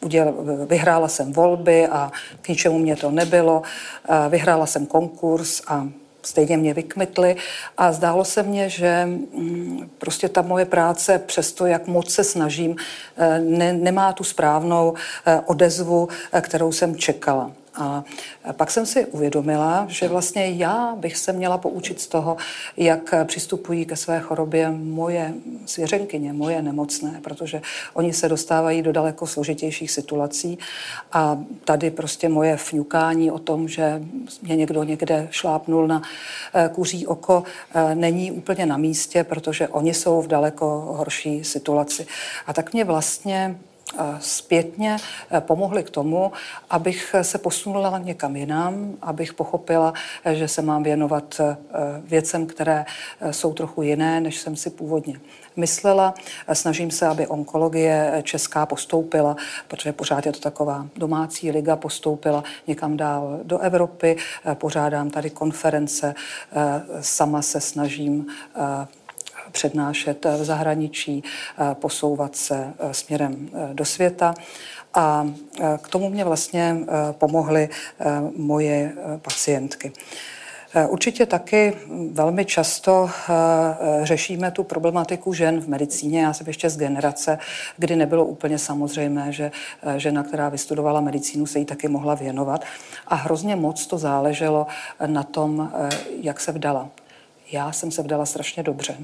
uděl, 0.00 0.34
vyhrála 0.66 1.08
jsem 1.08 1.32
volby 1.32 1.86
a 1.86 2.12
k 2.42 2.48
ničemu 2.48 2.78
mě 2.78 2.96
to 2.96 3.10
nebylo. 3.10 3.62
Eh, 4.08 4.28
vyhrála 4.28 4.66
jsem 4.66 4.86
konkurs 4.86 5.62
a 5.66 5.88
stejně 6.22 6.56
mě 6.56 6.74
vykmitli 6.74 7.36
a 7.78 7.92
zdálo 7.92 8.24
se 8.24 8.42
mně, 8.42 8.68
že 8.68 9.06
mm, 9.06 9.90
prostě 9.98 10.28
ta 10.28 10.42
moje 10.42 10.64
práce, 10.64 11.18
přesto 11.18 11.66
jak 11.66 11.86
moc 11.86 12.10
se 12.10 12.24
snažím, 12.24 12.76
ne, 13.40 13.72
nemá 13.72 14.12
tu 14.12 14.24
správnou 14.24 14.94
odezvu, 15.46 16.08
kterou 16.40 16.72
jsem 16.72 16.96
čekala. 16.96 17.50
A 17.74 18.04
pak 18.52 18.70
jsem 18.70 18.86
si 18.86 19.06
uvědomila, 19.06 19.86
že 19.88 20.08
vlastně 20.08 20.50
já 20.50 20.94
bych 20.96 21.16
se 21.16 21.32
měla 21.32 21.58
poučit 21.58 22.00
z 22.00 22.06
toho, 22.06 22.36
jak 22.76 23.14
přistupují 23.24 23.84
ke 23.84 23.96
své 23.96 24.20
chorobě 24.20 24.70
moje 24.70 25.34
svěřenkyně, 25.66 26.32
moje 26.32 26.62
nemocné, 26.62 27.20
protože 27.22 27.62
oni 27.94 28.12
se 28.12 28.28
dostávají 28.28 28.82
do 28.82 28.92
daleko 28.92 29.26
složitějších 29.26 29.90
situací 29.90 30.58
a 31.12 31.38
tady 31.64 31.90
prostě 31.90 32.28
moje 32.28 32.56
fňukání 32.56 33.30
o 33.30 33.38
tom, 33.38 33.68
že 33.68 34.02
mě 34.42 34.56
někdo 34.56 34.82
někde 34.82 35.28
šlápnul 35.30 35.86
na 35.86 36.02
eh, 36.54 36.70
kuří 36.74 37.06
oko, 37.06 37.44
eh, 37.74 37.94
není 37.94 38.32
úplně 38.32 38.66
na 38.66 38.76
místě, 38.76 39.24
protože 39.24 39.68
oni 39.68 39.94
jsou 39.94 40.22
v 40.22 40.26
daleko 40.26 40.94
horší 40.96 41.44
situaci. 41.44 42.06
A 42.46 42.52
tak 42.52 42.72
mě 42.72 42.84
vlastně 42.84 43.58
zpětně 44.18 44.96
eh, 45.30 45.40
pomohly 45.40 45.82
k 45.82 45.90
tomu, 45.90 46.32
abych 46.70 47.14
se 47.22 47.38
posunula 47.38 47.98
někam 47.98 48.36
jinam, 48.36 48.96
abych 49.02 49.34
pochopila, 49.34 49.92
eh, 50.24 50.34
že 50.34 50.48
se 50.48 50.62
mám 50.62 50.82
věnovat 50.82 51.40
eh, 51.40 51.56
věcem, 52.04 52.46
které 52.46 52.84
jsou 53.30 53.54
trochu 53.54 53.82
jiné, 53.82 54.20
než 54.20 54.38
jsem 54.38 54.56
si 54.56 54.70
původně 54.70 55.20
myslela. 55.56 56.14
Snažím 56.52 56.90
se, 56.90 57.06
aby 57.06 57.26
onkologie 57.26 58.20
česká 58.22 58.66
postoupila, 58.66 59.36
protože 59.68 59.92
pořád 59.92 60.26
je 60.26 60.32
to 60.32 60.40
taková 60.40 60.86
domácí 60.96 61.50
liga, 61.50 61.76
postoupila 61.76 62.44
někam 62.66 62.96
dál 62.96 63.40
do 63.42 63.58
Evropy. 63.58 64.16
Pořádám 64.54 65.10
tady 65.10 65.30
konference, 65.30 66.14
sama 67.00 67.42
se 67.42 67.60
snažím 67.60 68.26
přednášet 69.52 70.24
v 70.24 70.44
zahraničí, 70.44 71.24
eh, 71.24 71.74
posouvat 71.74 72.36
se 72.36 72.74
eh, 72.78 72.94
směrem 72.94 73.48
eh, 73.52 73.74
do 73.74 73.84
světa. 73.84 74.34
A 74.94 75.26
k 75.82 75.88
tomu 75.88 76.10
mě 76.10 76.24
vlastně 76.24 76.76
pomohly 77.12 77.68
moje 78.36 78.92
pacientky. 79.22 79.92
Určitě 80.88 81.26
taky 81.26 81.76
velmi 82.10 82.44
často 82.44 83.10
řešíme 84.02 84.50
tu 84.50 84.64
problematiku 84.64 85.32
žen 85.32 85.60
v 85.60 85.68
medicíně. 85.68 86.22
Já 86.22 86.32
jsem 86.32 86.46
ještě 86.46 86.70
z 86.70 86.78
generace, 86.78 87.38
kdy 87.76 87.96
nebylo 87.96 88.24
úplně 88.24 88.58
samozřejmé, 88.58 89.32
že 89.32 89.50
žena, 89.96 90.22
která 90.22 90.48
vystudovala 90.48 91.00
medicínu, 91.00 91.46
se 91.46 91.58
jí 91.58 91.64
taky 91.64 91.88
mohla 91.88 92.14
věnovat. 92.14 92.64
A 93.06 93.14
hrozně 93.14 93.56
moc 93.56 93.86
to 93.86 93.98
záleželo 93.98 94.66
na 95.06 95.22
tom, 95.22 95.72
jak 96.20 96.40
se 96.40 96.52
vdala. 96.52 96.88
Já 97.52 97.72
jsem 97.72 97.90
se 97.90 98.02
vdala 98.02 98.26
strašně 98.26 98.62
dobře. 98.62 98.96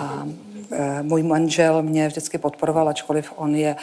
A 0.00 0.26
e, 0.72 1.02
můj 1.02 1.22
manžel 1.22 1.82
mě 1.82 2.08
vždycky 2.08 2.38
podporoval, 2.38 2.88
ačkoliv 2.88 3.32
on 3.36 3.54
je 3.54 3.68
e, 3.70 3.76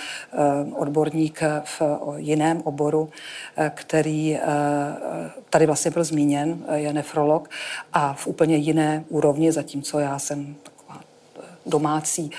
odborník 0.75 1.41
v 1.63 1.81
jiném 2.15 2.61
oboru, 2.63 3.09
e, 3.57 3.71
který 3.75 4.39
tady 5.49 5.65
vlastně 5.65 5.91
byl 5.91 6.03
zmíněn, 6.03 6.65
je 6.73 6.93
nefrolog 6.93 7.49
a 7.93 8.13
v 8.13 8.27
úplně 8.27 8.55
jiné 8.55 9.03
úrovni, 9.09 9.51
zatímco 9.51 9.99
já 9.99 10.19
jsem 10.19 10.55
domácí, 11.65 12.31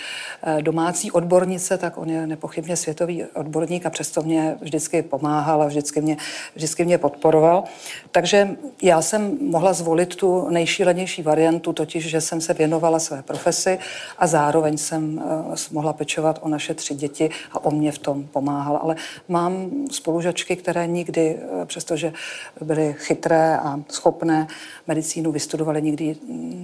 eh, 0.42 0.62
domácí 0.62 1.10
odbornice, 1.10 1.78
tak 1.78 1.98
on 1.98 2.10
je 2.10 2.26
nepochybně 2.26 2.76
světový 2.76 3.24
odborník 3.24 3.86
a 3.86 3.90
přesto 3.90 4.22
mě 4.22 4.56
vždycky 4.60 5.02
pomáhal 5.02 5.62
a 5.62 5.66
vždycky 5.66 6.00
mě, 6.00 6.16
vždycky 6.54 6.84
mě 6.84 6.98
podporoval. 6.98 7.64
Takže 8.10 8.56
já 8.82 9.02
jsem 9.02 9.38
mohla 9.40 9.72
zvolit 9.72 10.16
tu 10.16 10.48
nejšílenější 10.50 11.22
variantu, 11.22 11.72
totiž, 11.72 12.08
že 12.08 12.20
jsem 12.20 12.40
se 12.40 12.54
věnovala 12.54 12.98
své 12.98 13.22
profesi 13.22 13.78
a 14.18 14.26
zároveň 14.26 14.76
jsem 14.78 15.22
eh, 15.52 15.56
mohla 15.72 15.92
pečovat 15.92 16.38
o 16.42 16.48
naše 16.48 16.74
tři 16.74 16.94
děti 16.94 17.30
a 17.52 17.64
o 17.64 17.70
mě 17.70 17.92
v 17.92 17.98
tom 17.98 18.24
pomáhala. 18.24 18.78
Ale 18.78 18.96
mám 19.28 19.70
spolužačky, 19.90 20.56
které 20.56 20.86
nikdy, 20.86 21.38
eh, 21.38 21.66
přestože 21.66 22.12
byly 22.60 22.94
chytré 22.98 23.56
a 23.56 23.80
schopné, 23.88 24.46
medicínu 24.86 25.32
vystudovali, 25.32 25.82
nikdy 25.82 26.16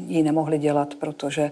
ji 0.06 0.22
nemohli 0.22 0.58
dělat, 0.58 0.94
protože 0.94 1.50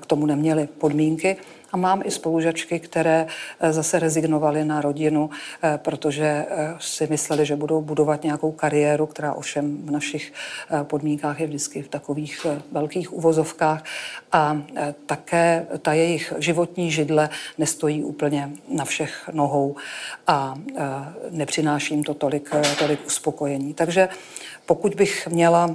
k 0.00 0.06
tomu 0.06 0.26
neměli 0.26 0.47
měli 0.48 0.68
podmínky. 0.78 1.36
A 1.72 1.76
mám 1.76 2.02
i 2.04 2.10
spolužačky, 2.10 2.80
které 2.80 3.26
eh, 3.60 3.72
zase 3.72 3.98
rezignovaly 3.98 4.64
na 4.64 4.80
rodinu, 4.80 5.30
eh, 5.62 5.78
protože 5.82 6.24
eh, 6.24 6.74
si 6.80 7.06
mysleli, 7.10 7.46
že 7.46 7.56
budou 7.56 7.82
budovat 7.82 8.24
nějakou 8.24 8.52
kariéru, 8.52 9.06
která 9.06 9.32
ovšem 9.32 9.86
v 9.86 9.90
našich 9.90 10.32
podmínkách 10.82 11.40
je 11.40 11.46
vždycky 11.46 11.82
v 11.82 11.88
takových 11.88 12.46
velkých 12.72 13.12
uvozovkách. 13.12 13.84
A 14.32 14.62
také 15.06 15.66
ta 15.82 15.92
jejich 15.92 16.32
životní 16.38 16.90
židle 16.90 17.28
nestojí 17.58 18.04
úplně 18.04 18.50
na 18.68 18.84
všech 18.84 19.30
nohou 19.32 19.76
a 20.26 20.54
nepřináší 21.30 21.94
jim 21.94 22.04
to 22.04 22.14
tolik, 22.14 22.50
tolik 22.78 23.06
uspokojení. 23.06 23.74
Takže 23.74 24.08
pokud 24.66 24.94
bych 24.94 25.28
měla 25.28 25.74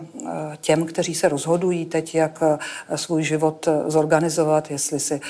těm, 0.62 0.86
kteří 0.86 1.16
se 1.16 1.30
rozhodují 1.30 1.86
teď, 1.86 2.16
jak 2.16 2.44
svůj 2.96 3.24
život 3.24 3.68
zorganizovat, 3.88 4.72
jestli 4.72 5.00
si 5.00 5.22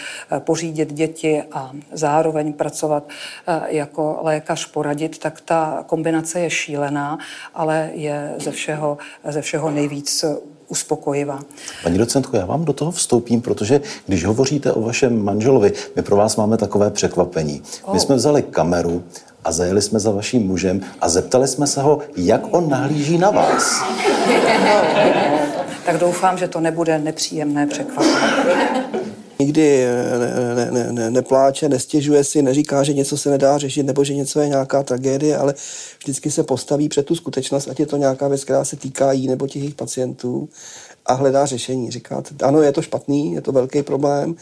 pořídit 0.53 0.93
děti 0.93 1.43
a 1.51 1.71
zároveň 1.91 2.53
pracovat 2.53 3.03
jako 3.67 4.19
lékař 4.21 4.65
poradit, 4.65 5.17
tak 5.17 5.41
ta 5.41 5.83
kombinace 5.85 6.39
je 6.39 6.49
šílená, 6.49 7.17
ale 7.53 7.89
je 7.93 8.33
ze 8.37 8.51
všeho, 8.51 8.97
ze 9.29 9.41
všeho 9.41 9.71
nejvíc 9.71 10.25
uspokojivá. 10.67 11.39
Paní 11.83 11.97
docentko, 11.97 12.37
já 12.37 12.45
vám 12.45 12.65
do 12.65 12.73
toho 12.73 12.91
vstoupím, 12.91 13.41
protože 13.41 13.81
když 14.07 14.25
hovoříte 14.25 14.71
o 14.71 14.81
vašem 14.81 15.23
manželovi, 15.23 15.73
my 15.95 16.01
pro 16.01 16.15
vás 16.15 16.35
máme 16.35 16.57
takové 16.57 16.89
překvapení. 16.89 17.61
My 17.93 17.99
jsme 17.99 18.15
vzali 18.15 18.41
kameru 18.41 19.03
a 19.43 19.51
zajeli 19.51 19.81
jsme 19.81 19.99
za 19.99 20.11
vaším 20.11 20.47
mužem 20.47 20.81
a 21.01 21.09
zeptali 21.09 21.47
jsme 21.47 21.67
se 21.67 21.81
ho, 21.81 21.99
jak 22.15 22.53
on 22.53 22.69
nahlíží 22.69 23.17
na 23.17 23.31
vás. 23.31 23.73
tak 25.85 25.97
doufám, 25.97 26.37
že 26.37 26.47
to 26.47 26.59
nebude 26.59 26.99
nepříjemné 26.99 27.67
překvapení. 27.67 29.02
Nikdy 29.43 29.85
ne, 30.19 30.55
ne, 30.55 30.71
ne, 30.71 30.91
ne, 30.91 31.11
nepláče, 31.11 31.69
nestěžuje 31.69 32.23
si, 32.23 32.41
neříká, 32.41 32.83
že 32.83 32.93
něco 32.93 33.17
se 33.17 33.29
nedá 33.29 33.57
řešit 33.57 33.83
nebo 33.83 34.03
že 34.03 34.13
něco 34.13 34.39
je 34.39 34.47
nějaká 34.47 34.83
tragédie, 34.83 35.37
ale 35.37 35.53
vždycky 35.99 36.31
se 36.31 36.43
postaví 36.43 36.89
před 36.89 37.05
tu 37.05 37.15
skutečnost, 37.15 37.67
ať 37.67 37.79
je 37.79 37.85
to 37.85 37.97
nějaká 37.97 38.27
věc, 38.27 38.43
která 38.43 38.65
se 38.65 38.75
týká 38.75 39.11
jí 39.11 39.27
nebo 39.27 39.47
těch 39.47 39.61
jejich 39.61 39.75
pacientů 39.75 40.49
a 41.05 41.13
hledá 41.13 41.45
řešení. 41.45 41.91
Říká, 41.91 42.23
ano, 42.43 42.61
je 42.61 42.71
to 42.71 42.81
špatný, 42.81 43.33
je 43.33 43.41
to 43.41 43.51
velký 43.51 43.83
problém, 43.83 44.35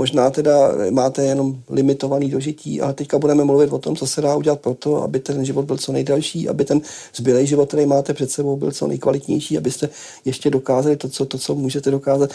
možná 0.00 0.30
teda 0.30 0.72
máte 0.90 1.24
jenom 1.24 1.60
limitovaný 1.70 2.30
dožití, 2.30 2.80
ale 2.80 2.94
teďka 2.94 3.18
budeme 3.18 3.44
mluvit 3.44 3.72
o 3.72 3.78
tom, 3.78 3.96
co 3.96 4.06
se 4.06 4.20
dá 4.20 4.36
udělat 4.36 4.60
pro 4.60 4.74
to, 4.74 5.02
aby 5.02 5.20
ten 5.20 5.44
život 5.44 5.64
byl 5.64 5.76
co 5.76 5.92
nejdelší, 5.92 6.48
aby 6.48 6.64
ten 6.64 6.80
zbylej 7.16 7.46
život, 7.46 7.68
který 7.68 7.86
máte 7.86 8.14
před 8.14 8.30
sebou, 8.30 8.56
byl 8.56 8.72
co 8.72 8.86
nejkvalitnější, 8.86 9.58
abyste 9.58 9.88
ještě 10.24 10.50
dokázali 10.50 10.96
to, 10.96 11.08
co, 11.08 11.26
to, 11.26 11.38
co 11.38 11.54
můžete 11.54 11.90
dokázat. 11.90 12.30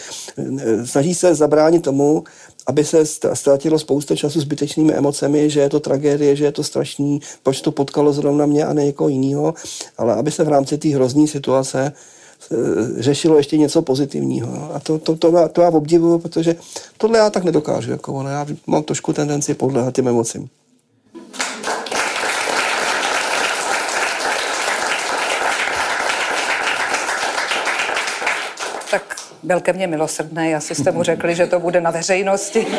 Snaží 0.84 1.14
se 1.14 1.34
zabránit 1.34 1.82
tomu, 1.82 2.24
aby 2.66 2.84
se 2.84 3.06
ztratilo 3.34 3.78
spousta 3.78 4.16
času 4.16 4.40
zbytečnými 4.40 4.92
emocemi, 4.94 5.50
že 5.50 5.60
je 5.60 5.70
to 5.70 5.80
tragédie, 5.80 6.36
že 6.36 6.44
je 6.44 6.52
to 6.52 6.62
strašný, 6.62 7.20
proč 7.42 7.60
to 7.60 7.72
potkalo 7.72 8.12
zrovna 8.12 8.46
mě 8.46 8.64
a 8.64 8.72
ne 8.72 8.84
někoho 8.84 9.08
jiného, 9.08 9.54
ale 9.98 10.14
aby 10.14 10.30
se 10.30 10.44
v 10.44 10.48
rámci 10.48 10.78
té 10.78 10.88
hrozné 10.88 11.26
situace 11.26 11.92
řešilo 12.98 13.36
ještě 13.36 13.58
něco 13.58 13.82
pozitivního. 13.82 14.74
A 14.74 14.80
to, 14.80 14.98
to, 14.98 15.16
to, 15.16 15.48
to 15.48 15.62
já 15.62 15.68
obdivuju, 15.68 16.18
protože 16.18 16.56
tohle 16.98 17.18
já 17.18 17.30
tak 17.30 17.44
nedokážu. 17.44 17.90
Jako 17.90 18.12
ono. 18.12 18.28
Já 18.28 18.46
mám 18.66 18.82
trošku 18.82 19.12
tendenci 19.12 19.54
podléhat 19.54 19.94
těm 19.94 20.08
emocím. 20.08 20.48
Tak 28.90 29.16
byl 29.42 29.60
ke 29.60 29.72
mně 29.72 29.86
milosrdný, 29.86 30.54
asi 30.54 30.74
jste 30.74 30.92
mu 30.92 31.02
řekli, 31.02 31.34
že 31.34 31.46
to 31.46 31.60
bude 31.60 31.80
na 31.80 31.90
veřejnosti. 31.90 32.66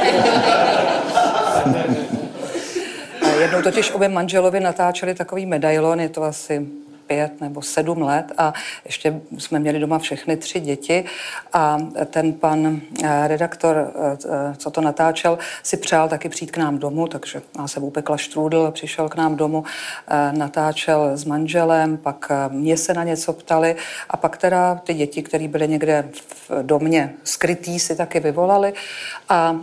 Jednou 3.40 3.62
totiž 3.62 3.92
obě 3.92 4.10
manželovi 4.10 4.60
natáčeli 4.60 5.16
takový 5.16 5.46
medailon, 5.46 6.00
je 6.00 6.10
to 6.10 6.24
asi 6.24 6.68
pět 7.08 7.42
nebo 7.42 7.62
sedm 7.62 8.02
let 8.02 8.32
a 8.38 8.54
ještě 8.86 9.22
jsme 9.38 9.60
měli 9.60 9.80
doma 9.80 10.00
všechny 10.00 10.38
tři 10.38 10.60
děti 10.60 11.06
a 11.54 11.78
ten 12.06 12.34
pan 12.34 12.82
eh, 13.04 13.28
redaktor, 13.28 13.76
eh, 13.96 14.18
eh, 14.26 14.56
co 14.58 14.72
to 14.72 14.82
natáčel, 14.82 15.38
si 15.64 15.78
přál 15.78 16.10
taky 16.10 16.30
přijít 16.30 16.52
k 16.52 16.58
nám 16.58 16.78
domů, 16.78 17.08
takže 17.08 17.42
má 17.58 17.68
se 17.68 17.80
upekla 17.80 18.18
štrůdl, 18.18 18.72
přišel 18.72 19.10
k 19.10 19.16
nám 19.16 19.36
domů, 19.36 19.64
natáčel 20.32 21.18
s 21.18 21.26
manželem, 21.26 21.98
pak 21.98 22.32
mě 22.50 22.78
se 22.78 22.94
na 22.94 23.04
něco 23.04 23.34
ptali 23.34 23.76
a 24.10 24.18
pak 24.18 24.38
teda 24.38 24.76
ty 24.76 24.94
děti, 24.94 25.24
které 25.24 25.48
byly 25.48 25.68
někde 25.68 26.10
v 26.50 26.64
domě 26.64 27.14
skrytý, 27.24 27.80
si 27.80 27.96
taky 27.96 28.20
vyvolali 28.20 28.74
a 29.30 29.56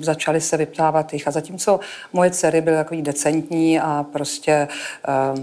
začali 0.00 0.40
se 0.40 0.56
vyptávat 0.56 1.12
jich. 1.12 1.28
A 1.28 1.30
zatímco 1.30 1.80
moje 2.12 2.30
dcery 2.30 2.60
byly 2.60 2.76
takový 2.76 3.02
decentní 3.02 3.80
a 3.80 4.06
prostě 4.12 4.68
uh, 5.08 5.38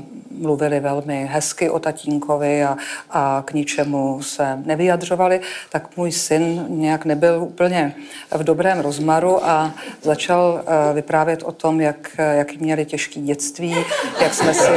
mluvili 0.77 0.79
velmi 0.79 1.25
hezky 1.31 1.69
o 1.69 1.79
tatínkovi 1.79 2.63
a, 2.63 2.77
a 3.09 3.43
k 3.45 3.53
ničemu 3.53 4.21
se 4.21 4.59
nevyjadřovali, 4.65 5.41
tak 5.69 5.97
můj 5.97 6.11
syn 6.11 6.65
nějak 6.69 7.05
nebyl 7.05 7.43
úplně 7.43 7.95
v 8.31 8.43
dobrém 8.43 8.79
rozmaru 8.79 9.45
a 9.45 9.73
začal 10.01 10.61
uh, 10.61 10.95
vyprávět 10.95 11.43
o 11.43 11.51
tom, 11.51 11.81
jak, 11.81 12.15
jak 12.17 12.55
měli 12.55 12.85
těžké 12.85 13.19
dětství, 13.19 13.75
jak 14.21 14.33
jsme 14.33 14.53
si, 14.53 14.71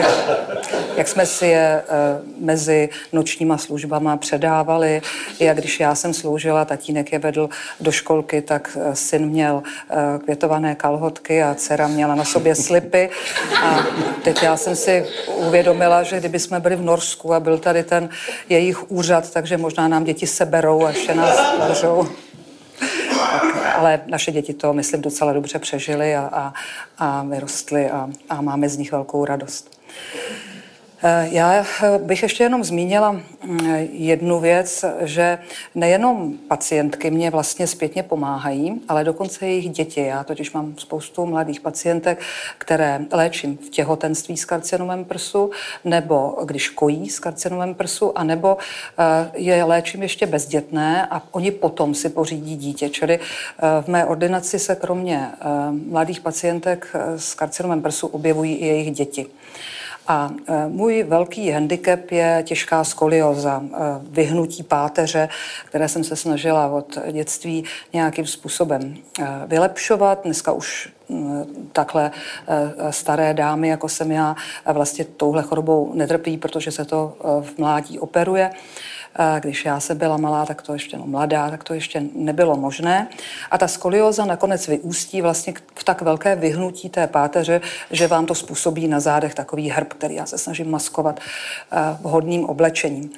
jak 0.97 1.09
jsme 1.09 1.27
si 1.27 1.47
je 1.47 1.83
uh, 1.83 2.47
mezi 2.47 2.89
nočníma 3.13 3.59
službama 3.59 4.17
předávali, 4.17 5.03
jak 5.41 5.57
když 5.57 5.81
já 5.81 5.95
jsem 5.95 6.15
sloužila, 6.15 6.65
tatínek 6.65 7.13
je 7.13 7.19
vedl 7.19 7.49
do 7.81 7.93
školky, 7.93 8.43
tak 8.43 8.79
syn 8.95 9.27
měl 9.27 9.63
eh, 9.63 10.19
květované 10.19 10.75
kalhotky 10.75 11.43
a 11.43 11.55
dcera 11.55 11.89
měla 11.89 12.15
na 12.15 12.25
sobě 12.25 12.55
slipy. 12.55 13.11
A 13.63 13.87
teď 14.23 14.43
já 14.43 14.57
jsem 14.57 14.77
si 14.77 15.07
uvědomila, 15.37 15.90
že 16.03 16.19
kdyby 16.21 16.39
jsme 16.39 16.61
byli 16.61 16.77
v 16.77 16.83
Norsku 16.83 17.35
a 17.35 17.41
byl 17.41 17.59
tady 17.59 17.83
ten 17.85 18.09
jejich 18.49 18.91
úřad, 18.91 19.31
takže 19.31 19.57
možná 19.57 19.89
nám 19.89 20.05
děti 20.05 20.27
seberou 20.27 20.85
a 20.85 20.91
ještě 20.91 21.15
nás 21.15 21.55
můžou. 21.69 22.09
ale 23.75 24.01
naše 24.07 24.33
děti 24.33 24.55
to, 24.55 24.73
myslím, 24.73 25.03
docela 25.03 25.33
dobře 25.33 25.59
přežily 25.59 26.17
a, 26.17 26.31
a, 26.33 26.55
a 26.99 27.23
vyrostly 27.23 27.91
a, 27.91 28.09
a 28.29 28.41
máme 28.41 28.69
z 28.69 28.77
nich 28.77 28.93
velkou 28.93 29.25
radost. 29.25 29.81
Eh, 31.03 31.29
já 31.31 31.55
eh, 31.55 31.99
bych 31.99 32.23
ještě 32.23 32.45
jenom 32.45 32.65
zmínila 32.65 33.13
mm, 33.13 33.67
jednu 33.93 34.41
věc, 34.41 34.85
že 35.01 35.39
nejenom 35.75 36.33
pacientky 36.49 37.11
mě 37.11 37.31
vlastně 37.31 37.67
zpětně 37.67 38.03
pomáhají, 38.03 38.81
ale 38.89 39.05
dokonce 39.05 39.47
jejich 39.47 39.71
děti. 39.71 40.01
Já 40.01 40.25
totiž 40.25 40.53
mám 40.53 40.75
spoustu 40.79 41.27
mladých 41.27 41.61
pacientek, 41.61 42.21
které 42.59 43.01
léčím 43.13 43.57
v 43.57 43.71
těhotenství 43.71 44.37
s 44.37 44.45
karcinomem 44.45 45.05
prsu, 45.05 45.51
nebo 45.85 46.37
když 46.45 46.69
kojí 46.69 47.11
s 47.11 47.19
karcinomem 47.19 47.75
prsu, 47.75 48.19
anebo 48.19 48.57
eh, 48.99 49.31
je 49.35 49.65
léčím 49.65 50.03
ještě 50.03 50.27
bezdětné 50.27 51.07
a 51.11 51.23
oni 51.31 51.51
potom 51.51 51.95
si 51.95 52.09
pořídí 52.09 52.57
dítě. 52.57 52.89
Čili 52.89 53.19
v 53.81 53.89
mé 53.89 54.05
ordinaci 54.05 54.59
se 54.59 54.77
kromě 54.77 55.29
mladých 55.87 56.21
pacientek 56.21 56.97
s 57.17 57.35
karcinomem 57.35 57.83
prsu 57.83 58.07
objevují 58.07 58.55
i 58.55 58.67
jejich 58.67 58.91
děti. 58.91 59.27
A 60.11 60.31
e, 60.47 60.69
můj 60.69 61.03
velký 61.03 61.51
handicap 61.51 62.11
je 62.11 62.43
těžká 62.47 62.85
skolioza, 62.85 63.63
e, 63.65 63.77
vyhnutí 64.03 64.63
páteře, 64.63 65.29
které 65.65 65.89
jsem 65.89 66.05
se 66.05 66.17
snažila 66.17 66.67
od 66.67 66.99
dětství 67.13 67.65
nějakým 67.93 68.27
způsobem 68.27 68.97
e, 69.21 69.27
vylepšovat. 69.47 70.21
Dneska 70.25 70.53
už 70.53 70.89
takhle 71.73 72.11
staré 72.91 73.35
dámy, 73.35 73.69
jako 73.69 73.89
jsem 73.89 74.13
já, 74.13 74.37
vlastně 74.73 75.05
touhle 75.05 75.43
chorobou 75.43 75.93
netrpí, 75.95 76.37
protože 76.37 76.71
se 76.71 76.85
to 76.85 77.17
v 77.41 77.59
mládí 77.59 77.99
operuje. 77.99 78.51
Když 79.41 79.65
já 79.65 79.81
se 79.81 79.95
byla 79.95 80.17
malá, 80.17 80.47
tak 80.47 80.63
to 80.63 80.73
ještě, 80.73 80.99
no 80.99 81.07
mladá, 81.07 81.51
tak 81.51 81.65
to 81.65 81.75
ještě 81.75 82.03
nebylo 82.15 82.57
možné. 82.57 83.09
A 83.51 83.59
ta 83.59 83.69
skolioza 83.69 84.25
nakonec 84.25 84.69
vyústí 84.69 85.23
vlastně 85.23 85.55
v 85.75 85.85
tak 85.85 86.03
velké 86.03 86.37
vyhnutí 86.37 86.89
té 86.89 87.07
páteře, 87.07 87.61
že 87.91 88.07
vám 88.07 88.27
to 88.27 88.35
způsobí 88.35 88.89
na 88.89 89.01
zádech 89.01 89.35
takový 89.35 89.71
hrb, 89.71 89.93
který 89.93 90.15
já 90.15 90.27
se 90.27 90.39
snažím 90.39 90.71
maskovat 90.71 91.21
eh, 91.21 91.77
vhodným 92.01 92.45
oblečením. 92.45 93.11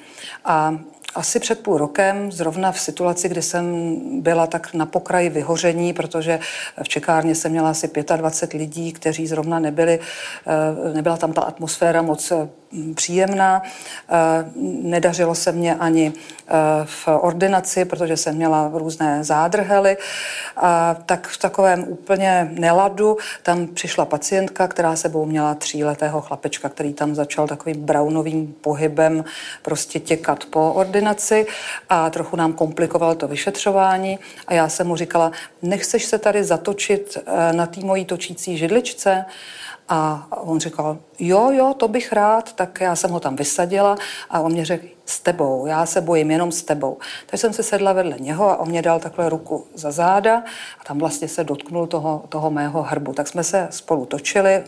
A 0.45 0.77
asi 1.15 1.39
před 1.39 1.59
půl 1.59 1.77
rokem, 1.77 2.31
zrovna 2.31 2.71
v 2.71 2.79
situaci, 2.79 3.29
kdy 3.29 3.41
jsem 3.41 3.95
byla 4.21 4.47
tak 4.47 4.73
na 4.73 4.85
pokraji 4.85 5.29
vyhoření, 5.29 5.93
protože 5.93 6.39
v 6.83 6.89
čekárně 6.89 7.35
jsem 7.35 7.51
měla 7.51 7.69
asi 7.69 7.91
25 8.17 8.57
lidí, 8.57 8.93
kteří 8.93 9.27
zrovna 9.27 9.59
nebyli, 9.59 9.99
eh, 9.99 10.93
nebyla 10.93 11.17
tam 11.17 11.33
ta 11.33 11.41
atmosféra 11.41 12.01
moc 12.01 12.31
eh, 12.31 12.49
příjemná. 12.95 13.61
Eh, 14.09 14.51
nedařilo 14.83 15.35
se 15.35 15.51
mě 15.51 15.75
ani 15.75 16.13
v 16.85 17.07
ordinaci, 17.07 17.85
protože 17.85 18.17
jsem 18.17 18.35
měla 18.35 18.71
různé 18.73 19.23
zádrhely. 19.23 19.97
A 20.57 20.95
tak 21.05 21.27
v 21.27 21.37
takovém 21.37 21.85
úplně 21.87 22.49
neladu 22.51 23.17
tam 23.43 23.67
přišla 23.67 24.05
pacientka, 24.05 24.67
která 24.67 24.95
sebou 24.95 25.25
měla 25.25 25.55
tříletého 25.55 26.21
chlapečka, 26.21 26.69
který 26.69 26.93
tam 26.93 27.15
začal 27.15 27.47
takovým 27.47 27.85
brownovým 27.85 28.55
pohybem 28.61 29.23
prostě 29.61 29.99
těkat 29.99 30.45
po 30.45 30.71
ordinaci 30.71 31.45
a 31.89 32.09
trochu 32.09 32.35
nám 32.35 32.53
komplikoval 32.53 33.15
to 33.15 33.27
vyšetřování. 33.27 34.19
A 34.47 34.53
já 34.53 34.69
jsem 34.69 34.87
mu 34.87 34.95
říkala, 34.95 35.31
nechceš 35.61 36.05
se 36.05 36.17
tady 36.17 36.43
zatočit 36.43 37.17
eh, 37.17 37.53
na 37.53 37.65
té 37.65 37.79
mojí 37.79 38.05
točící 38.05 38.57
židličce? 38.57 39.25
A 39.95 40.27
on 40.29 40.59
říkal, 40.59 40.97
jo, 41.19 41.51
jo, 41.51 41.73
to 41.77 41.87
bych 41.87 42.13
rád, 42.13 42.53
tak 42.53 42.81
já 42.81 42.95
jsem 42.95 43.11
ho 43.11 43.19
tam 43.19 43.35
vysadila 43.35 43.95
a 44.29 44.39
on 44.39 44.51
mě 44.51 44.65
řekl, 44.65 44.85
s 45.05 45.19
tebou, 45.19 45.65
já 45.65 45.85
se 45.85 46.01
bojím 46.01 46.31
jenom 46.31 46.51
s 46.51 46.63
tebou. 46.63 46.97
Takže 47.25 47.41
jsem 47.41 47.53
se 47.53 47.63
sedla 47.63 47.93
vedle 47.93 48.15
něho 48.19 48.49
a 48.49 48.57
on 48.57 48.69
mě 48.69 48.81
dal 48.81 48.99
takhle 48.99 49.29
ruku 49.29 49.67
za 49.75 49.91
záda 49.91 50.43
a 50.79 50.83
tam 50.83 50.99
vlastně 50.99 51.27
se 51.27 51.43
dotknul 51.43 51.87
toho, 51.87 52.23
toho 52.29 52.51
mého 52.51 52.81
hrbu. 52.81 53.13
Tak 53.13 53.27
jsme 53.27 53.43
se 53.43 53.67
spolu 53.71 54.05
točili, 54.05 54.51
eh, 54.53 54.63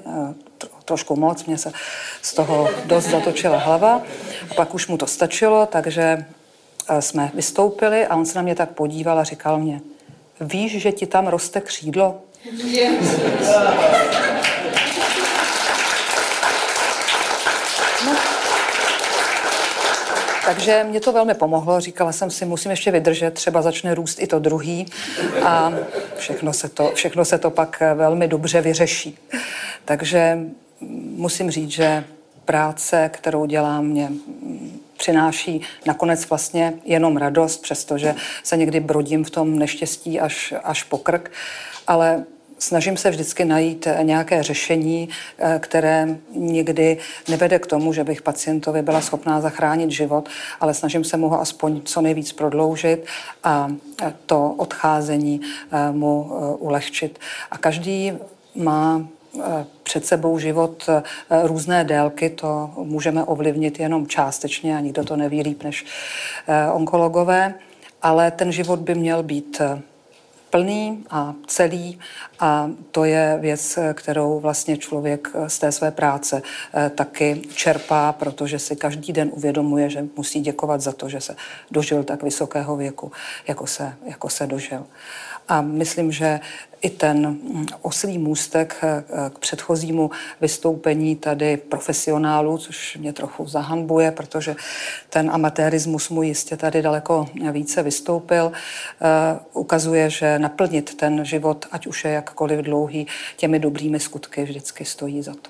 trošku 0.85 1.15
moc, 1.15 1.45
mě 1.45 1.57
se 1.57 1.71
z 2.21 2.33
toho 2.33 2.69
dost 2.85 3.05
zatočila 3.05 3.57
hlava 3.57 4.01
a 4.51 4.53
pak 4.55 4.73
už 4.73 4.87
mu 4.87 4.97
to 4.97 5.07
stačilo, 5.07 5.65
takže 5.65 6.25
eh, 6.89 7.01
jsme 7.01 7.31
vystoupili 7.33 8.05
a 8.05 8.15
on 8.15 8.25
se 8.25 8.37
na 8.37 8.41
mě 8.41 8.55
tak 8.55 8.69
podíval 8.69 9.19
a 9.19 9.23
říkal 9.23 9.59
mě, 9.59 9.81
víš, 10.41 10.81
že 10.81 10.91
ti 10.91 11.05
tam 11.05 11.27
roste 11.27 11.61
křídlo? 11.61 12.15
Yes. 12.51 13.19
Takže 20.45 20.83
mě 20.83 20.99
to 20.99 21.11
velmi 21.11 21.33
pomohlo. 21.33 21.79
Říkala 21.79 22.11
jsem 22.11 22.31
si, 22.31 22.45
musím 22.45 22.71
ještě 22.71 22.91
vydržet, 22.91 23.33
třeba 23.33 23.61
začne 23.61 23.95
růst 23.95 24.21
i 24.21 24.27
to 24.27 24.39
druhý 24.39 24.85
a 25.43 25.73
všechno 26.17 26.53
se 26.53 26.69
to, 26.69 26.91
všechno 26.95 27.25
se 27.25 27.37
to 27.37 27.49
pak 27.49 27.83
velmi 27.95 28.27
dobře 28.27 28.61
vyřeší. 28.61 29.17
Takže 29.85 30.39
musím 31.15 31.51
říct, 31.51 31.71
že 31.71 32.03
práce, 32.45 33.09
kterou 33.13 33.45
dělám, 33.45 33.85
mě 33.85 34.11
přináší 34.97 35.61
nakonec 35.85 36.29
vlastně 36.29 36.73
jenom 36.85 37.17
radost, 37.17 37.61
přestože 37.61 38.15
se 38.43 38.57
někdy 38.57 38.79
brodím 38.79 39.23
v 39.23 39.29
tom 39.29 39.59
neštěstí 39.59 40.19
až, 40.19 40.53
až 40.63 40.83
po 40.83 40.97
krk, 40.97 41.31
ale 41.87 42.23
snažím 42.59 42.97
se 42.97 43.09
vždycky 43.09 43.45
najít 43.45 43.87
nějaké 44.01 44.43
řešení, 44.43 45.09
které 45.59 46.17
někdy 46.31 46.97
nevede 47.29 47.59
k 47.59 47.67
tomu, 47.67 47.93
že 47.93 48.03
bych 48.03 48.21
pacientovi 48.21 48.81
byla 48.81 49.01
schopná 49.01 49.41
zachránit 49.41 49.91
život, 49.91 50.29
ale 50.59 50.73
snažím 50.73 51.03
se 51.03 51.17
mu 51.17 51.29
ho 51.29 51.41
aspoň 51.41 51.81
co 51.81 52.01
nejvíc 52.01 52.31
prodloužit 52.31 53.05
a 53.43 53.71
to 54.25 54.53
odcházení 54.57 55.41
mu 55.91 56.31
ulehčit. 56.59 57.19
A 57.51 57.57
každý 57.57 58.13
má 58.55 59.07
před 59.83 60.05
sebou 60.05 60.39
život 60.39 60.89
různé 61.43 61.83
délky, 61.83 62.29
to 62.29 62.69
můžeme 62.77 63.23
ovlivnit 63.23 63.79
jenom 63.79 64.07
částečně 64.07 64.77
a 64.77 64.79
nikdo 64.79 65.03
to 65.03 65.15
neví 65.15 65.41
líp 65.41 65.63
než 65.63 65.85
onkologové, 66.73 67.53
ale 68.01 68.31
ten 68.31 68.51
život 68.51 68.79
by 68.79 68.95
měl 68.95 69.23
být 69.23 69.61
plný 70.55 71.03
a 71.09 71.35
celý 71.47 71.99
a 72.39 72.71
to 72.91 73.05
je 73.05 73.37
věc, 73.41 73.79
kterou 73.93 74.39
vlastně 74.39 74.77
člověk 74.77 75.31
z 75.47 75.59
té 75.59 75.71
své 75.71 75.91
práce 75.91 76.41
eh, 76.73 76.89
taky 76.89 77.41
čerpá, 77.53 78.13
protože 78.13 78.59
si 78.59 78.75
každý 78.75 79.13
den 79.13 79.31
uvědomuje, 79.33 79.89
že 79.89 80.05
musí 80.17 80.39
děkovat 80.39 80.81
za 80.81 80.91
to, 80.91 81.09
že 81.09 81.21
se 81.21 81.35
dožil 81.71 82.03
tak 82.03 82.23
vysokého 82.23 82.75
věku, 82.75 83.11
jako 83.47 83.67
se, 83.67 83.93
jako 84.05 84.29
se 84.29 84.47
dožil. 84.47 84.85
A 85.47 85.61
myslím, 85.61 86.11
že 86.11 86.39
i 86.81 86.89
ten 86.89 87.37
oslý 87.81 88.17
můstek 88.17 88.75
eh, 88.83 89.03
k 89.29 89.39
předchozímu 89.39 90.11
vystoupení 90.41 91.15
tady 91.15 91.57
profesionálů, 91.57 92.57
což 92.57 92.97
mě 92.97 93.13
trochu 93.13 93.47
zahanbuje, 93.47 94.11
protože 94.11 94.55
ten 95.09 95.31
amatérismus 95.31 96.09
mu 96.09 96.23
jistě 96.23 96.57
tady 96.57 96.81
daleko 96.81 97.27
více 97.51 97.83
vystoupil, 97.83 98.51
eh, 98.51 99.39
ukazuje, 99.53 100.09
že 100.09 100.39
naplnit 100.39 100.97
ten 100.97 101.25
život, 101.25 101.65
ať 101.71 101.87
už 101.87 102.05
je 102.05 102.11
jakkoliv 102.11 102.59
dlouhý, 102.59 103.07
těmi 103.37 103.59
dobrými 103.59 103.99
skutky 103.99 104.43
vždycky 104.43 104.85
stojí 104.85 105.21
za 105.21 105.33
to. 105.33 105.49